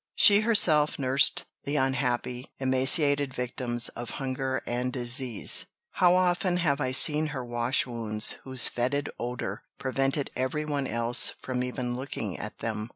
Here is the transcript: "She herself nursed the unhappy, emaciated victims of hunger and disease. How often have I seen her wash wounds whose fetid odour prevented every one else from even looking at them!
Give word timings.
"She 0.15 0.39
herself 0.39 0.97
nursed 0.97 1.45
the 1.63 1.75
unhappy, 1.75 2.51
emaciated 2.57 3.35
victims 3.35 3.89
of 3.89 4.09
hunger 4.17 4.63
and 4.65 4.91
disease. 4.91 5.67
How 5.91 6.15
often 6.15 6.57
have 6.57 6.81
I 6.81 6.91
seen 6.91 7.27
her 7.27 7.45
wash 7.45 7.85
wounds 7.85 8.31
whose 8.43 8.67
fetid 8.67 9.11
odour 9.19 9.61
prevented 9.77 10.31
every 10.35 10.65
one 10.65 10.87
else 10.87 11.33
from 11.43 11.63
even 11.63 11.95
looking 11.95 12.35
at 12.39 12.57
them! 12.57 12.89